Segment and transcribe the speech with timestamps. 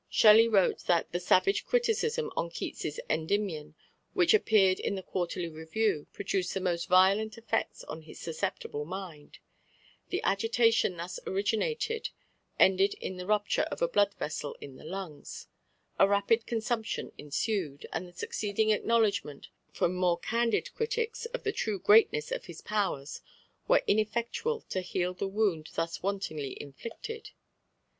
[0.09, 3.75] Shelley wrote that "the savage criticism on Keats' Endymion
[4.15, 9.37] which appeared in the Quarterly Review produced the most violent effects on his susceptible mind;
[10.09, 12.09] the agitation thus originated
[12.57, 15.45] ended in the rupture of a blood vessel in the lungs;
[15.99, 21.77] a rapid consumption ensued, and the succeeding acknowledgments from more candid critics of the true
[21.77, 23.21] greatness of his powers
[23.67, 27.29] were ineffectual to heal the wound thus wantonly inflicted.